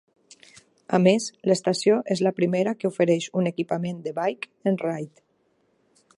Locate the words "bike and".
4.23-4.87